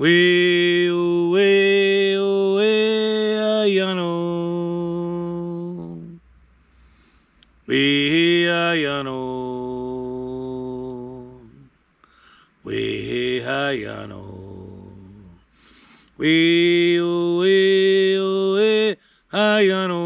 We 0.00 0.90
we 0.90 2.16
we 2.56 2.72
ayano. 3.36 4.12
We 7.68 8.48
ayano. 8.48 9.20
We 12.64 13.42
ayano. 13.44 14.24
We 16.16 16.32
we 17.40 17.56
we 18.56 18.96
ayano. 19.34 20.02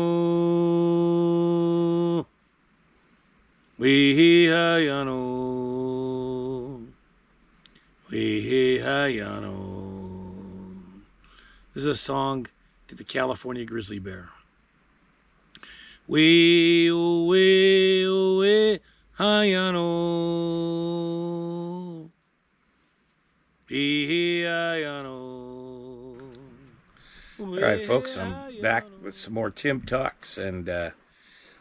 We 3.78 3.94
ayano. 4.50 5.20
We 8.10 8.82
ayano. 8.82 9.53
This 11.74 11.82
is 11.82 11.88
a 11.88 11.96
song 11.96 12.46
to 12.86 12.94
the 12.94 13.02
California 13.02 13.64
grizzly 13.64 13.98
bear. 13.98 14.28
We 16.06 16.92
we 16.92 18.06
we 18.06 18.78
ayano. 19.18 19.90
We 23.68 24.42
ayano. 24.42 25.34
All 27.40 27.60
right, 27.60 27.84
folks, 27.84 28.16
I'm 28.16 28.60
back 28.62 28.84
with 29.02 29.18
some 29.18 29.34
more 29.34 29.50
Tim 29.50 29.80
Talks, 29.80 30.38
and 30.38 30.68
uh, 30.68 30.90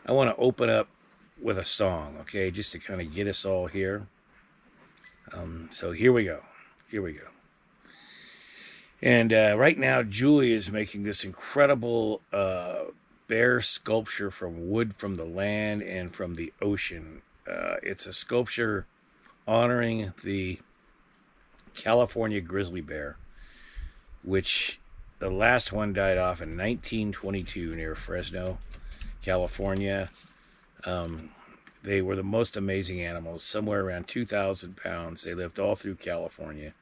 I 0.06 0.12
want 0.12 0.30
to 0.30 0.36
open 0.36 0.70
up 0.70 0.88
with 1.42 1.58
a 1.58 1.66
song, 1.66 2.18
okay, 2.22 2.52
just 2.52 2.72
to 2.74 2.80
kind 2.80 3.02
of 3.02 3.12
get 3.16 3.28
us 3.28 3.46
all 3.46 3.66
here. 3.66 4.06
Um, 5.32 5.70
so 5.72 5.92
here 5.92 6.14
we 6.14 6.26
go. 6.26 6.40
Here 6.92 7.02
we 7.02 7.14
go. 7.14 7.33
And 9.04 9.34
uh, 9.34 9.56
right 9.58 9.78
now, 9.78 10.02
Julie 10.02 10.54
is 10.54 10.72
making 10.72 11.04
this 11.04 11.26
incredible 11.26 12.22
uh, 12.32 12.86
bear 13.28 13.60
sculpture 13.60 14.32
from 14.32 14.70
wood 14.70 14.96
from 14.96 15.16
the 15.16 15.26
land 15.26 15.84
and 15.84 16.16
from 16.16 16.36
the 16.36 16.54
ocean. 16.62 17.22
Uh, 17.46 17.76
it's 17.84 18.06
a 18.08 18.14
sculpture 18.14 18.86
honoring 19.46 20.14
the 20.24 20.58
California 21.76 22.40
grizzly 22.40 22.80
bear, 22.80 23.18
which 24.24 24.80
the 25.20 25.30
last 25.30 25.74
one 25.74 25.92
died 25.92 26.18
off 26.18 26.42
in 26.42 26.52
1922 26.52 27.76
near 27.76 27.96
Fresno, 27.96 28.58
California. 29.22 30.10
Um, 30.86 31.30
they 31.84 32.02
were 32.02 32.16
the 32.16 32.24
most 32.24 32.56
amazing 32.56 33.02
animals, 33.02 33.44
somewhere 33.44 33.82
around 33.82 34.08
2,000 34.08 34.78
pounds. 34.78 35.24
They 35.24 35.34
lived 35.34 35.60
all 35.60 35.76
through 35.76 35.96
California. 35.96 36.74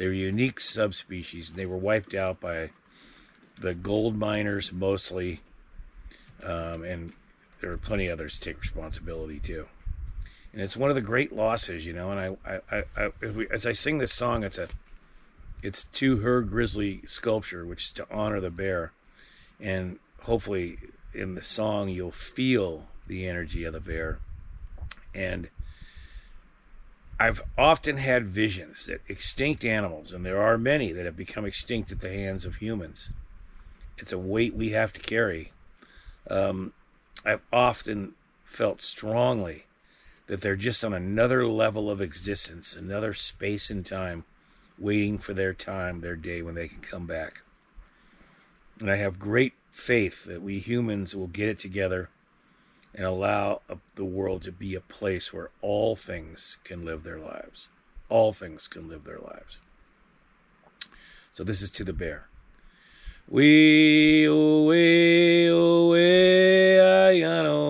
They 0.00 0.06
were 0.06 0.14
unique 0.14 0.60
subspecies. 0.60 1.52
They 1.52 1.66
were 1.66 1.76
wiped 1.76 2.14
out 2.14 2.40
by 2.40 2.70
the 3.60 3.74
gold 3.74 4.16
miners 4.16 4.72
mostly, 4.72 5.40
um, 6.42 6.84
and 6.84 7.12
there 7.60 7.68
were 7.68 7.76
plenty 7.76 8.08
others 8.08 8.38
take 8.38 8.58
responsibility 8.58 9.40
too. 9.40 9.66
And 10.54 10.62
it's 10.62 10.74
one 10.74 10.88
of 10.88 10.96
the 10.96 11.02
great 11.02 11.34
losses, 11.34 11.84
you 11.84 11.92
know. 11.92 12.12
And 12.12 12.38
I, 12.46 12.60
I, 12.72 12.84
I, 12.96 13.10
we, 13.26 13.46
as 13.50 13.66
I 13.66 13.72
sing 13.72 13.98
this 13.98 14.14
song, 14.14 14.42
it's 14.42 14.56
a, 14.56 14.68
it's 15.62 15.84
to 15.84 16.16
her 16.16 16.40
grizzly 16.40 17.02
sculpture, 17.06 17.66
which 17.66 17.84
is 17.84 17.92
to 17.92 18.06
honor 18.10 18.40
the 18.40 18.48
bear, 18.48 18.92
and 19.60 19.98
hopefully 20.22 20.78
in 21.12 21.34
the 21.34 21.42
song 21.42 21.90
you'll 21.90 22.10
feel 22.10 22.86
the 23.06 23.26
energy 23.26 23.64
of 23.64 23.74
the 23.74 23.80
bear. 23.80 24.18
And 25.14 25.50
I've 27.22 27.42
often 27.58 27.98
had 27.98 28.28
visions 28.28 28.86
that 28.86 29.02
extinct 29.06 29.62
animals, 29.62 30.14
and 30.14 30.24
there 30.24 30.40
are 30.40 30.56
many 30.56 30.90
that 30.92 31.04
have 31.04 31.18
become 31.18 31.44
extinct 31.44 31.92
at 31.92 32.00
the 32.00 32.10
hands 32.10 32.46
of 32.46 32.54
humans. 32.54 33.10
It's 33.98 34.12
a 34.12 34.18
weight 34.18 34.54
we 34.54 34.70
have 34.70 34.94
to 34.94 35.00
carry. 35.00 35.52
Um, 36.30 36.72
I've 37.22 37.42
often 37.52 38.14
felt 38.46 38.80
strongly 38.80 39.66
that 40.28 40.40
they're 40.40 40.56
just 40.56 40.82
on 40.82 40.94
another 40.94 41.46
level 41.46 41.90
of 41.90 42.00
existence, 42.00 42.74
another 42.74 43.12
space 43.12 43.68
and 43.68 43.84
time, 43.84 44.24
waiting 44.78 45.18
for 45.18 45.34
their 45.34 45.52
time, 45.52 46.00
their 46.00 46.16
day 46.16 46.40
when 46.40 46.54
they 46.54 46.68
can 46.68 46.80
come 46.80 47.06
back. 47.06 47.42
And 48.78 48.90
I 48.90 48.96
have 48.96 49.18
great 49.18 49.52
faith 49.72 50.24
that 50.24 50.40
we 50.40 50.58
humans 50.58 51.14
will 51.14 51.26
get 51.26 51.50
it 51.50 51.58
together 51.58 52.08
and 52.94 53.06
allow 53.06 53.60
the 53.94 54.04
world 54.04 54.42
to 54.42 54.52
be 54.52 54.74
a 54.74 54.80
place 54.80 55.32
where 55.32 55.50
all 55.62 55.96
things 55.96 56.58
can 56.64 56.84
live 56.84 57.02
their 57.04 57.18
lives. 57.18 57.68
All 58.08 58.32
things 58.32 58.66
can 58.68 58.88
live 58.88 59.04
their 59.04 59.20
lives. 59.20 59.58
So 61.34 61.44
this 61.44 61.62
is 61.62 61.70
to 61.70 61.84
the 61.84 61.92
bear. 61.92 62.26
We 63.28 64.26
oh, 64.28 64.64
we 64.64 65.48
oh, 65.50 65.88
we 65.90 65.98
ayano. 66.80 67.60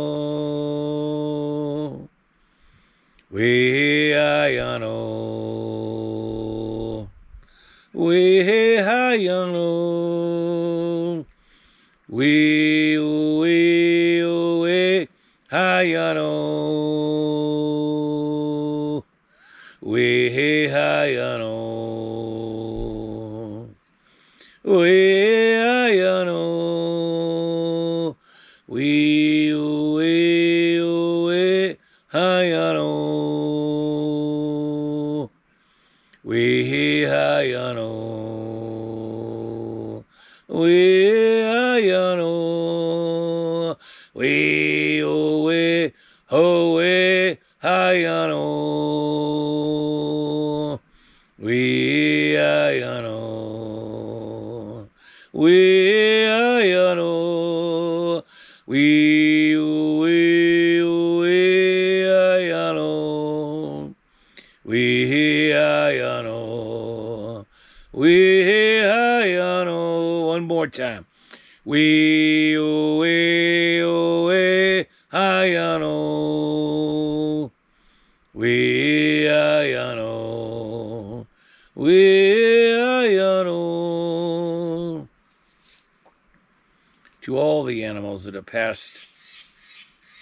We 3.31 4.13
ayano. 4.13 4.97
We 7.93 8.79
ayano. 8.79 9.67
We 12.09 12.97
we 12.99 13.30
We 36.31 37.07
ayano. 37.11 37.91
We 40.47 41.43
ayano. 41.43 42.31
We 44.15 45.03
we 45.03 45.93
ho 46.31 46.75
we 46.77 47.37
ayano. 47.61 48.47
We 51.37 52.37
ayano. 52.39 53.19
We 55.33 55.59
ayano. 56.31 57.11
We 58.69 58.79
we 58.79 59.10
We 71.63 72.57
oh, 72.57 72.97
we 72.97 73.83
oh, 73.83 74.29
we 74.29 74.87
ayano. 75.13 75.91
We 78.33 79.25
ayano. 79.25 81.27
We 81.75 82.73
ayano. 82.73 83.59
To 87.21 87.37
all 87.37 87.65
the 87.65 87.85
animals 87.85 88.25
that 88.25 88.33
have 88.33 88.47
passed 88.47 88.97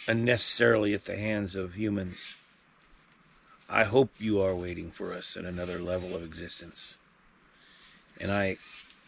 unnecessarily 0.08 0.92
at 0.94 1.04
the 1.04 1.16
hands 1.16 1.54
of 1.54 1.74
humans, 1.74 2.34
I 3.70 3.84
hope 3.84 4.10
you 4.18 4.42
are 4.42 4.56
waiting 4.56 4.90
for 4.90 5.14
us 5.14 5.36
in 5.36 5.46
another 5.46 5.78
level 5.78 6.16
of 6.16 6.24
existence. 6.24 6.96
And 8.20 8.32
I 8.32 8.56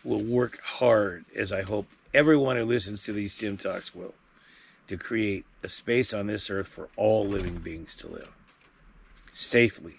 will 0.04 0.22
work 0.22 0.60
hard, 0.60 1.24
as 1.34 1.52
I 1.52 1.62
hope 1.62 1.88
everyone 2.14 2.56
who 2.56 2.64
listens 2.64 3.02
to 3.04 3.12
these 3.12 3.34
Tim 3.34 3.56
Talks 3.56 3.94
will, 3.94 4.14
to 4.88 4.96
create 4.96 5.44
a 5.62 5.68
space 5.68 6.12
on 6.12 6.26
this 6.26 6.50
earth 6.50 6.66
for 6.66 6.88
all 6.96 7.26
living 7.26 7.56
beings 7.56 7.94
to 7.96 8.08
live 8.08 8.28
safely 9.32 9.94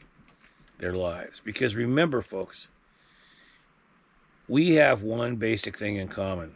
their 0.79 0.93
lives. 0.93 1.41
Because 1.43 1.75
remember, 1.75 2.21
folks, 2.21 2.67
we 4.47 4.75
have 4.75 5.01
one 5.01 5.37
basic 5.37 5.77
thing 5.77 5.95
in 5.95 6.09
common 6.09 6.51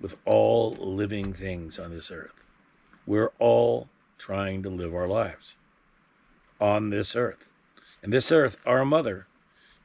with 0.00 0.16
all 0.24 0.72
living 0.78 1.32
things 1.32 1.78
on 1.78 1.90
this 1.90 2.10
earth. 2.10 2.44
We're 3.06 3.32
all 3.38 3.88
trying 4.18 4.62
to 4.62 4.70
live 4.70 4.94
our 4.94 5.08
lives 5.08 5.56
on 6.60 6.90
this 6.90 7.16
earth. 7.16 7.50
And 8.02 8.12
this 8.12 8.30
earth, 8.30 8.56
our 8.66 8.84
mother, 8.84 9.26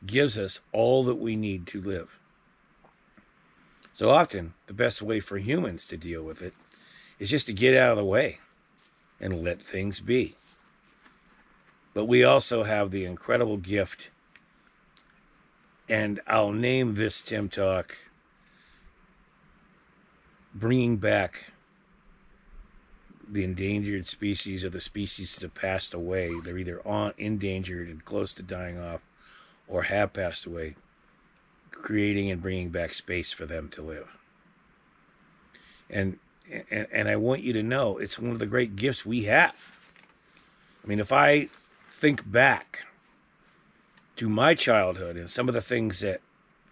gives 0.06 0.38
us 0.38 0.60
all 0.72 1.04
that 1.06 1.16
we 1.16 1.36
need 1.36 1.66
to 1.68 1.82
live. 1.82 2.20
So 3.94 4.10
often, 4.10 4.54
the 4.68 4.74
best 4.74 5.02
way 5.02 5.20
for 5.20 5.38
humans 5.38 5.86
to 5.88 5.98
deal 5.98 6.24
with 6.24 6.42
it 6.42 6.54
is 7.20 7.30
just 7.30 7.46
to 7.48 7.54
get 7.54 7.76
out 7.76 7.92
of 7.92 7.98
the 7.98 8.06
way 8.06 8.40
and 9.20 9.44
let 9.44 9.62
things 9.62 10.00
be. 10.00 10.36
But 11.94 12.06
we 12.06 12.24
also 12.24 12.64
have 12.64 12.90
the 12.90 13.06
incredible 13.06 13.58
gift 13.58 14.10
and 15.92 16.22
I'll 16.26 16.54
name 16.54 16.96
this 16.96 17.20
Tim 17.20 17.50
Talk 17.50 17.98
bringing 20.56 20.96
back 20.98 21.48
the 23.28 23.44
endangered 23.44 24.08
species 24.08 24.64
or 24.64 24.70
the 24.70 24.80
species 24.80 25.36
that 25.36 25.44
have 25.44 25.54
passed 25.54 25.94
away. 25.94 26.32
They're 26.40 26.58
either 26.58 26.86
on 26.88 27.14
endangered 27.18 27.90
and 27.90 28.04
close 28.06 28.32
to 28.34 28.44
dying 28.44 28.80
off 28.80 29.02
or 29.68 29.84
have 29.84 30.14
passed 30.14 30.46
away, 30.46 30.76
creating 31.72 32.32
and 32.32 32.42
bringing 32.42 32.70
back 32.70 32.94
space 32.94 33.32
for 33.32 33.46
them 33.46 33.70
to 33.70 33.82
live. 33.82 34.10
And, 35.90 36.20
and 36.70 36.88
and 36.92 37.10
I 37.10 37.16
want 37.16 37.42
you 37.42 37.54
to 37.54 37.64
know 37.64 37.98
it's 37.98 38.20
one 38.20 38.32
of 38.32 38.40
the 38.40 38.46
great 38.46 38.76
gifts 38.76 39.06
we 39.06 39.24
have. 39.24 39.56
I 40.84 40.88
mean, 40.88 41.00
if 41.00 41.12
I 41.12 41.50
think 41.90 42.30
back 42.30 42.80
to 44.16 44.30
my 44.30 44.56
childhood 44.56 45.18
and 45.18 45.30
some 45.30 45.48
of 45.48 45.54
the 45.54 45.62
things 45.62 46.00
that 46.00 46.22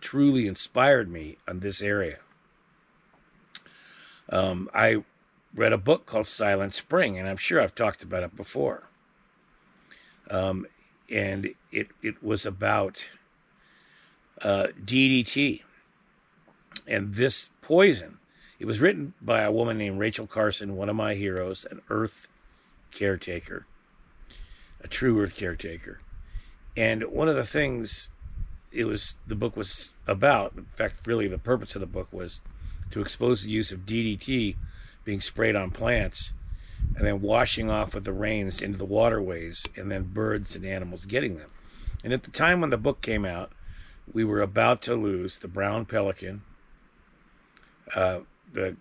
truly 0.01 0.48
inspired 0.48 1.10
me 1.10 1.38
on 1.48 1.60
this 1.60 1.81
area, 1.81 2.19
um, 4.30 4.69
I 4.74 5.04
read 5.54 5.74
a 5.74 5.78
book 5.78 6.06
called 6.06 6.28
Silent 6.28 6.74
Spring, 6.74 7.18
and 7.18 7.28
I'm 7.28 7.38
sure 7.38 7.62
I've 7.62 7.75
talked 7.75 8.04
about 8.04 8.24
it 8.24 8.36
before. 8.36 8.84
Um, 10.30 10.68
and 11.10 11.54
it 11.72 11.88
it 12.04 12.24
was 12.24 12.45
about 12.45 13.10
uh, 14.42 14.68
DDT 14.86 15.62
and 16.88 17.14
this 17.14 17.50
poison. 17.62 18.18
It 18.60 18.66
was 18.66 18.80
written 18.80 19.14
by 19.22 19.42
a 19.42 19.52
woman 19.52 19.78
named 19.78 20.00
Rachel 20.00 20.28
Carson, 20.28 20.76
one 20.76 20.90
of 20.90 20.96
my 20.96 21.14
heroes, 21.16 21.66
an 21.70 21.82
Earth 21.90 22.28
caretaker, 22.92 23.66
a 24.84 24.88
true 24.88 25.22
Earth 25.22 25.36
caretaker. 25.36 26.00
And 26.76 27.04
one 27.06 27.30
of 27.30 27.36
the 27.36 27.46
things 27.46 28.10
it 28.72 28.86
was 28.86 29.16
the 29.28 29.36
book 29.36 29.56
was 29.58 29.92
about, 30.08 30.54
in 30.56 30.66
fact, 30.76 31.08
really 31.08 31.28
the 31.28 31.38
purpose 31.38 31.76
of 31.76 31.82
the 31.82 31.88
book 31.88 32.12
was 32.12 32.42
to 32.92 33.02
expose 33.02 33.44
the 33.44 33.50
use 33.50 33.72
of 33.72 33.86
DDT 33.86 34.56
being 35.06 35.22
sprayed 35.22 35.56
on 35.56 35.72
plants 35.72 36.34
and 36.96 37.06
then 37.06 37.22
washing 37.22 37.70
off 37.70 37.96
with 37.96 38.04
the 38.04 38.14
rains 38.14 38.62
into 38.62 38.78
the 38.78 38.86
waterways 38.86 39.66
and 39.76 39.92
then 39.92 40.04
birds 40.04 40.56
and 40.56 40.66
animals 40.66 41.06
getting 41.06 41.38
them. 41.38 41.50
And 42.04 42.14
at 42.14 42.24
the 42.24 42.32
time 42.32 42.62
when 42.62 42.70
the 42.70 42.78
book 42.78 43.02
came 43.02 43.26
out, 43.26 43.52
we 44.14 44.24
were 44.24 44.42
about 44.42 44.82
to 44.84 44.96
lose 44.96 45.38
the 45.38 45.48
brown 45.48 45.86
pelican, 45.86 46.42
uh, 47.96 48.20
the 48.54 48.76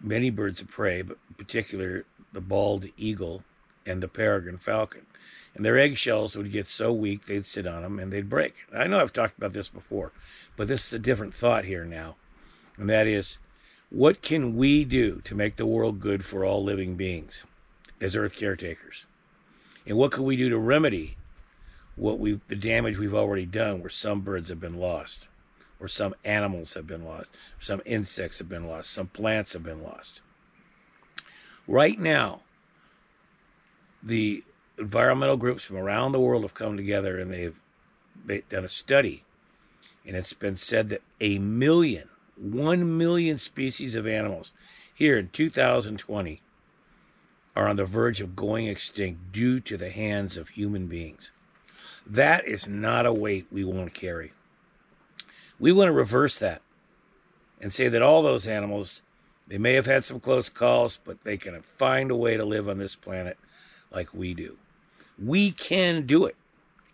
many 0.00 0.30
birds 0.30 0.60
of 0.60 0.68
prey, 0.68 1.02
but 1.02 1.18
in 1.28 1.34
particular 1.34 2.04
the 2.32 2.40
bald 2.40 2.86
eagle 2.96 3.42
and 3.86 4.02
the 4.02 4.08
peregrine 4.08 4.56
falcon. 4.56 5.04
And 5.54 5.64
their 5.64 5.78
eggshells 5.78 6.36
would 6.36 6.52
get 6.52 6.66
so 6.66 6.92
weak 6.92 7.26
they'd 7.26 7.44
sit 7.44 7.66
on 7.66 7.82
them 7.82 7.98
and 7.98 8.12
they'd 8.12 8.30
break. 8.30 8.54
I 8.72 8.86
know 8.86 9.00
I've 9.00 9.12
talked 9.12 9.36
about 9.36 9.52
this 9.52 9.68
before, 9.68 10.12
but 10.56 10.68
this 10.68 10.86
is 10.86 10.92
a 10.92 10.98
different 10.98 11.34
thought 11.34 11.64
here 11.64 11.84
now. 11.84 12.16
And 12.76 12.88
that 12.88 13.06
is 13.06 13.38
what 13.90 14.22
can 14.22 14.56
we 14.56 14.84
do 14.84 15.20
to 15.24 15.34
make 15.34 15.56
the 15.56 15.66
world 15.66 16.00
good 16.00 16.24
for 16.24 16.44
all 16.44 16.62
living 16.62 16.94
beings 16.94 17.44
as 18.00 18.14
earth 18.14 18.36
caretakers? 18.36 19.06
And 19.86 19.98
what 19.98 20.12
can 20.12 20.24
we 20.24 20.36
do 20.36 20.48
to 20.48 20.58
remedy 20.58 21.16
what 22.00 22.18
we 22.18 22.40
the 22.48 22.56
damage 22.56 22.96
we've 22.96 23.14
already 23.14 23.44
done 23.44 23.80
where 23.80 23.90
some 23.90 24.22
birds 24.22 24.48
have 24.48 24.58
been 24.58 24.78
lost, 24.78 25.28
or 25.78 25.86
some 25.86 26.14
animals 26.24 26.72
have 26.72 26.86
been 26.86 27.04
lost, 27.04 27.28
some 27.60 27.82
insects 27.84 28.38
have 28.38 28.48
been 28.48 28.66
lost, 28.66 28.90
some 28.90 29.06
plants 29.06 29.52
have 29.52 29.62
been 29.62 29.82
lost. 29.82 30.22
Right 31.68 31.98
now, 31.98 32.40
the 34.02 34.42
environmental 34.78 35.36
groups 35.36 35.62
from 35.62 35.76
around 35.76 36.12
the 36.12 36.20
world 36.20 36.42
have 36.42 36.54
come 36.54 36.78
together 36.78 37.18
and 37.18 37.30
they've 37.30 38.48
done 38.48 38.64
a 38.64 38.68
study, 38.68 39.22
and 40.06 40.16
it's 40.16 40.32
been 40.32 40.56
said 40.56 40.88
that 40.88 41.02
a 41.20 41.38
million 41.38 42.08
1 42.36 42.96
million 42.96 43.36
species 43.36 43.94
of 43.94 44.06
animals 44.06 44.52
here 44.94 45.18
in 45.18 45.28
2020 45.28 46.40
are 47.54 47.68
on 47.68 47.76
the 47.76 47.84
verge 47.84 48.22
of 48.22 48.34
going 48.34 48.68
extinct 48.68 49.32
due 49.32 49.60
to 49.60 49.76
the 49.76 49.90
hands 49.90 50.38
of 50.38 50.48
human 50.48 50.86
beings. 50.86 51.32
That 52.06 52.46
is 52.46 52.66
not 52.66 53.06
a 53.06 53.12
weight 53.12 53.46
we 53.50 53.64
want 53.64 53.92
to 53.92 54.00
carry. 54.00 54.32
We 55.58 55.72
want 55.72 55.88
to 55.88 55.92
reverse 55.92 56.38
that 56.38 56.62
and 57.60 57.72
say 57.72 57.88
that 57.88 58.02
all 58.02 58.22
those 58.22 58.46
animals, 58.46 59.02
they 59.46 59.58
may 59.58 59.74
have 59.74 59.86
had 59.86 60.04
some 60.04 60.20
close 60.20 60.48
calls, 60.48 60.98
but 61.04 61.22
they 61.22 61.36
can 61.36 61.60
find 61.62 62.10
a 62.10 62.16
way 62.16 62.36
to 62.36 62.44
live 62.44 62.68
on 62.68 62.78
this 62.78 62.96
planet 62.96 63.36
like 63.92 64.14
we 64.14 64.34
do. 64.34 64.56
We 65.22 65.52
can 65.52 66.06
do 66.06 66.24
it. 66.24 66.36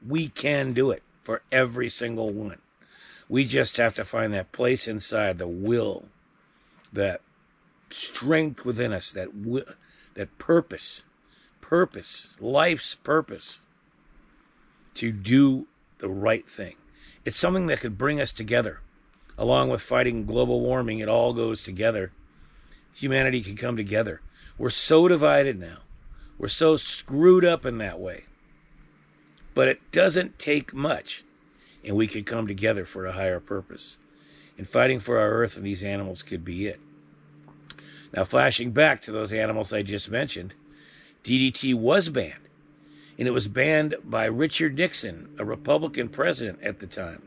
We 0.06 0.28
can 0.28 0.72
do 0.72 0.90
it 0.90 1.02
for 1.22 1.42
every 1.52 1.88
single 1.88 2.30
one. 2.30 2.58
We 3.28 3.44
just 3.44 3.76
have 3.76 3.94
to 3.96 4.04
find 4.04 4.32
that 4.34 4.52
place 4.52 4.88
inside, 4.88 5.38
the 5.38 5.48
will, 5.48 6.08
that 6.92 7.20
strength 7.90 8.64
within 8.64 8.92
us, 8.92 9.10
that 9.12 9.34
will, 9.34 9.64
that 10.14 10.36
purpose, 10.38 11.04
purpose, 11.60 12.36
life's 12.40 12.94
purpose 12.94 13.60
to 14.96 15.12
do 15.12 15.66
the 15.98 16.08
right 16.08 16.48
thing. 16.48 16.76
It's 17.24 17.38
something 17.38 17.66
that 17.66 17.80
could 17.80 17.98
bring 17.98 18.20
us 18.20 18.32
together. 18.32 18.80
Along 19.38 19.68
with 19.68 19.82
fighting 19.82 20.26
global 20.26 20.60
warming, 20.60 21.00
it 21.00 21.08
all 21.08 21.32
goes 21.32 21.62
together. 21.62 22.12
Humanity 22.94 23.42
can 23.42 23.56
come 23.56 23.76
together. 23.76 24.20
We're 24.58 24.70
so 24.70 25.08
divided 25.08 25.58
now. 25.58 25.78
We're 26.38 26.48
so 26.48 26.76
screwed 26.76 27.44
up 27.44 27.66
in 27.66 27.78
that 27.78 28.00
way. 28.00 28.24
But 29.54 29.68
it 29.68 29.92
doesn't 29.92 30.38
take 30.38 30.74
much 30.74 31.24
and 31.84 31.96
we 31.96 32.08
could 32.08 32.26
come 32.26 32.46
together 32.46 32.84
for 32.84 33.06
a 33.06 33.12
higher 33.12 33.40
purpose. 33.40 33.98
And 34.58 34.68
fighting 34.68 35.00
for 35.00 35.18
our 35.18 35.30
earth 35.30 35.56
and 35.56 35.64
these 35.64 35.84
animals 35.84 36.22
could 36.22 36.44
be 36.44 36.66
it. 36.66 36.80
Now, 38.14 38.24
flashing 38.24 38.72
back 38.72 39.02
to 39.02 39.12
those 39.12 39.32
animals 39.32 39.72
I 39.72 39.82
just 39.82 40.10
mentioned, 40.10 40.54
DDT 41.24 41.74
was 41.74 42.08
banned. 42.08 42.45
And 43.18 43.26
it 43.26 43.30
was 43.30 43.48
banned 43.48 43.94
by 44.04 44.26
Richard 44.26 44.76
Nixon, 44.76 45.28
a 45.38 45.44
Republican 45.44 46.08
president 46.08 46.62
at 46.62 46.78
the 46.78 46.86
time. 46.86 47.22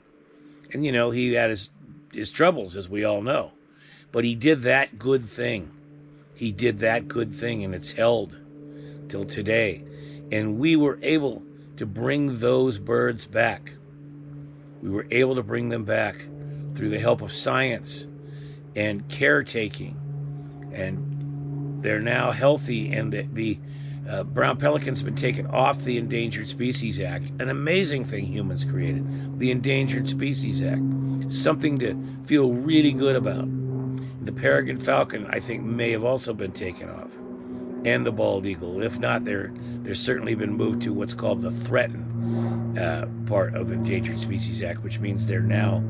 And, 0.71 0.85
you 0.85 0.91
know, 0.91 1.09
he 1.09 1.33
had 1.33 1.49
his, 1.49 1.69
his 2.13 2.31
troubles, 2.31 2.75
as 2.75 2.87
we 2.87 3.03
all 3.03 3.21
know. 3.21 3.51
But 4.11 4.23
he 4.23 4.35
did 4.35 4.63
that 4.63 4.99
good 4.99 5.25
thing. 5.25 5.71
He 6.35 6.51
did 6.51 6.79
that 6.79 7.07
good 7.07 7.33
thing, 7.33 7.63
and 7.63 7.73
it's 7.73 7.91
held 7.91 8.37
till 9.09 9.25
today. 9.25 9.83
And 10.31 10.59
we 10.59 10.75
were 10.75 10.99
able 11.01 11.43
to 11.77 11.85
bring 11.85 12.39
those 12.39 12.77
birds 12.77 13.25
back 13.25 13.73
we 14.81 14.89
were 14.89 15.07
able 15.11 15.35
to 15.35 15.43
bring 15.43 15.69
them 15.69 15.83
back 15.83 16.15
through 16.75 16.89
the 16.89 16.99
help 16.99 17.21
of 17.21 17.33
science 17.33 18.07
and 18.75 19.07
caretaking. 19.09 19.97
And 20.73 21.83
they're 21.83 21.99
now 21.99 22.31
healthy, 22.31 22.91
and 22.93 23.11
the, 23.11 23.23
the 23.33 23.59
uh, 24.09 24.23
brown 24.23 24.57
pelican's 24.57 25.03
been 25.03 25.15
taken 25.15 25.45
off 25.47 25.83
the 25.83 25.97
Endangered 25.97 26.47
Species 26.47 26.99
Act. 26.99 27.29
An 27.39 27.49
amazing 27.49 28.05
thing 28.05 28.25
humans 28.25 28.65
created 28.65 29.39
the 29.39 29.51
Endangered 29.51 30.09
Species 30.09 30.61
Act. 30.63 30.81
Something 31.31 31.77
to 31.79 31.95
feel 32.25 32.53
really 32.53 32.91
good 32.91 33.15
about. 33.15 33.47
The 34.25 34.31
peregrine 34.31 34.77
falcon, 34.77 35.27
I 35.29 35.39
think, 35.39 35.63
may 35.63 35.91
have 35.91 36.03
also 36.03 36.33
been 36.33 36.51
taken 36.51 36.89
off, 36.89 37.11
and 37.85 38.05
the 38.05 38.11
bald 38.11 38.45
eagle. 38.45 38.81
If 38.81 38.99
not, 38.99 39.25
they're, 39.25 39.51
they're 39.83 39.95
certainly 39.95 40.33
been 40.33 40.53
moved 40.53 40.81
to 40.83 40.93
what's 40.93 41.13
called 41.13 41.41
the 41.41 41.51
threatened 41.51 42.77
uh, 42.79 43.05
part 43.27 43.55
of 43.55 43.67
the 43.69 43.75
Endangered 43.75 44.19
Species 44.19 44.63
Act, 44.63 44.83
which 44.83 44.99
means 44.99 45.27
they're 45.27 45.41
now 45.41 45.83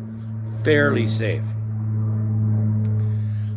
fairly 0.64 1.08
safe. 1.08 1.44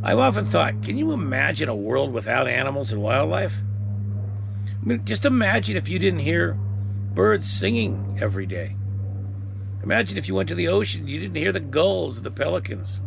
I've 0.04 0.18
often 0.18 0.44
thought, 0.44 0.82
can 0.82 0.98
you 0.98 1.12
imagine 1.12 1.68
a 1.68 1.74
world 1.74 2.12
without 2.12 2.48
animals 2.48 2.92
and 2.92 3.02
wildlife? 3.02 3.54
I 4.82 4.84
mean, 4.84 5.04
just 5.04 5.24
imagine 5.24 5.76
if 5.76 5.88
you 5.88 5.98
didn't 5.98 6.20
hear 6.20 6.54
birds 7.14 7.48
singing 7.48 8.18
every 8.20 8.46
day. 8.46 8.76
Imagine 9.84 10.18
if 10.18 10.26
you 10.26 10.34
went 10.34 10.48
to 10.48 10.54
the 10.54 10.68
ocean, 10.68 11.06
you 11.06 11.20
didn't 11.20 11.36
hear 11.36 11.52
the 11.52 11.60
gulls, 11.60 12.20
the 12.20 12.30
pelicans. 12.30 13.00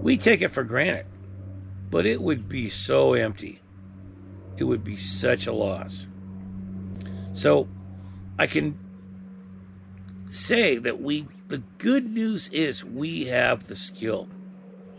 We 0.00 0.16
take 0.16 0.42
it 0.42 0.48
for 0.48 0.62
granted, 0.62 1.06
but 1.90 2.06
it 2.06 2.20
would 2.20 2.48
be 2.48 2.68
so 2.68 3.14
empty. 3.14 3.60
It 4.56 4.64
would 4.64 4.84
be 4.84 4.96
such 4.96 5.46
a 5.46 5.52
loss. 5.52 6.06
So 7.32 7.68
I 8.38 8.46
can 8.46 8.78
say 10.30 10.78
that 10.78 11.00
we, 11.00 11.26
the 11.48 11.62
good 11.78 12.10
news 12.10 12.48
is 12.48 12.84
we 12.84 13.24
have 13.26 13.66
the 13.66 13.76
skill 13.76 14.28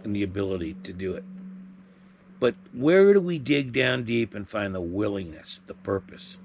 and 0.04 0.16
the 0.16 0.24
ability 0.24 0.76
to 0.84 0.92
do 0.92 1.14
it. 1.14 1.24
But 2.40 2.56
where 2.74 3.14
do 3.14 3.22
we 3.22 3.40
dig 3.40 3.72
down 3.74 4.04
deep 4.04 4.36
and 4.36 4.48
find 4.48 4.76
the 4.76 4.82
willingness, 4.82 5.62
the 5.68 5.74
purpose? 5.74 6.38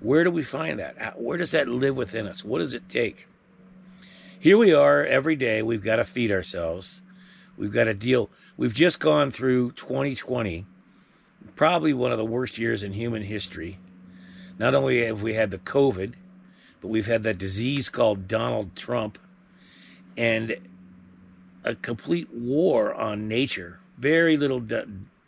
Where 0.00 0.24
do 0.24 0.30
we 0.30 0.42
find 0.42 0.78
that? 0.78 1.18
Where 1.20 1.38
does 1.38 1.52
that 1.52 1.68
live 1.68 1.96
within 1.96 2.26
us? 2.26 2.44
What 2.44 2.58
does 2.58 2.74
it 2.74 2.88
take? 2.88 3.26
Here 4.38 4.58
we 4.58 4.74
are 4.74 5.04
every 5.04 5.36
day. 5.36 5.62
We've 5.62 5.82
got 5.82 5.96
to 5.96 6.04
feed 6.04 6.30
ourselves. 6.30 7.00
We've 7.56 7.72
got 7.72 7.84
to 7.84 7.94
deal. 7.94 8.28
We've 8.58 8.74
just 8.74 9.00
gone 9.00 9.30
through 9.30 9.72
2020, 9.72 10.66
probably 11.56 11.94
one 11.94 12.12
of 12.12 12.18
the 12.18 12.24
worst 12.24 12.58
years 12.58 12.82
in 12.82 12.92
human 12.92 13.22
history. 13.22 13.78
Not 14.58 14.74
only 14.74 15.06
have 15.06 15.22
we 15.22 15.32
had 15.32 15.50
the 15.50 15.58
COVID, 15.58 16.12
but 16.82 16.88
we've 16.88 17.06
had 17.06 17.22
that 17.22 17.38
disease 17.38 17.88
called 17.88 18.28
Donald 18.28 18.76
Trump 18.76 19.18
and 20.16 20.56
a 21.64 21.74
complete 21.74 22.28
war 22.30 22.92
on 22.94 23.26
nature. 23.26 23.80
Very 23.98 24.36
little 24.36 24.62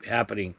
happening 0.07 0.55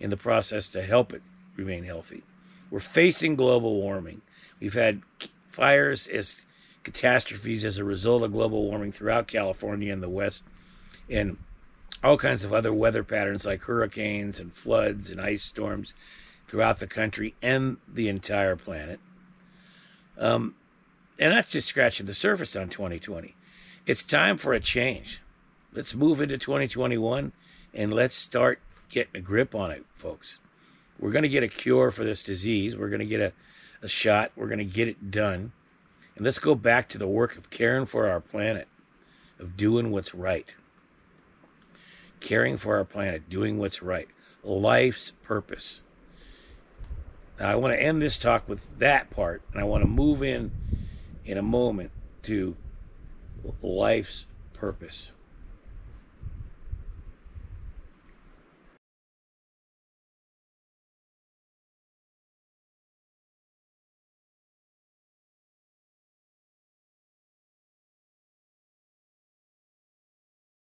in 0.00 0.10
the 0.10 0.16
process 0.16 0.68
to 0.70 0.82
help 0.82 1.12
it 1.12 1.22
remain 1.56 1.84
healthy. 1.84 2.22
We're 2.70 2.80
facing 2.80 3.36
global 3.36 3.80
warming. 3.80 4.20
We've 4.60 4.74
had 4.74 5.02
fires 5.48 6.08
as 6.08 6.42
catastrophes 6.82 7.64
as 7.64 7.78
a 7.78 7.84
result 7.84 8.22
of 8.22 8.32
global 8.32 8.64
warming 8.64 8.92
throughout 8.92 9.28
California 9.28 9.92
and 9.92 10.02
the 10.02 10.08
West, 10.08 10.42
and 11.08 11.36
all 12.02 12.16
kinds 12.16 12.44
of 12.44 12.52
other 12.52 12.72
weather 12.72 13.04
patterns 13.04 13.46
like 13.46 13.62
hurricanes 13.62 14.40
and 14.40 14.52
floods 14.52 15.10
and 15.10 15.20
ice 15.20 15.42
storms 15.42 15.94
throughout 16.48 16.80
the 16.80 16.86
country 16.86 17.34
and 17.42 17.76
the 17.92 18.08
entire 18.08 18.56
planet. 18.56 18.98
Um, 20.18 20.54
and 21.18 21.32
that's 21.32 21.50
just 21.50 21.68
scratching 21.68 22.06
the 22.06 22.14
surface 22.14 22.56
on 22.56 22.68
2020. 22.68 23.34
It's 23.86 24.02
time 24.02 24.36
for 24.36 24.52
a 24.52 24.60
change. 24.60 25.20
Let's 25.72 25.94
move 25.94 26.20
into 26.20 26.38
2021 26.38 27.32
and 27.74 27.92
let's 27.92 28.14
start 28.14 28.60
getting 28.90 29.16
a 29.16 29.20
grip 29.20 29.54
on 29.54 29.70
it, 29.70 29.84
folks. 29.94 30.38
We're 30.98 31.10
going 31.10 31.22
to 31.24 31.28
get 31.28 31.42
a 31.42 31.48
cure 31.48 31.90
for 31.90 32.04
this 32.04 32.22
disease. 32.22 32.76
We're 32.76 32.88
going 32.88 33.00
to 33.00 33.06
get 33.06 33.20
a, 33.20 33.32
a 33.82 33.88
shot. 33.88 34.32
We're 34.36 34.46
going 34.46 34.58
to 34.58 34.64
get 34.64 34.88
it 34.88 35.10
done. 35.10 35.52
And 36.14 36.24
let's 36.24 36.38
go 36.38 36.54
back 36.54 36.90
to 36.90 36.98
the 36.98 37.08
work 37.08 37.36
of 37.36 37.50
caring 37.50 37.86
for 37.86 38.08
our 38.08 38.20
planet, 38.20 38.68
of 39.38 39.56
doing 39.56 39.90
what's 39.90 40.14
right. 40.14 40.46
Caring 42.20 42.56
for 42.58 42.76
our 42.76 42.84
planet, 42.84 43.28
doing 43.28 43.58
what's 43.58 43.82
right. 43.82 44.08
Life's 44.44 45.12
purpose. 45.22 45.80
Now, 47.40 47.50
I 47.50 47.54
want 47.56 47.74
to 47.74 47.82
end 47.82 48.00
this 48.00 48.18
talk 48.18 48.48
with 48.48 48.78
that 48.78 49.10
part, 49.10 49.42
and 49.52 49.60
I 49.60 49.64
want 49.64 49.82
to 49.82 49.88
move 49.88 50.22
in 50.22 50.52
in 51.24 51.38
a 51.38 51.42
moment 51.42 51.90
to 52.24 52.54
life's 53.62 54.26
purpose. 54.52 55.10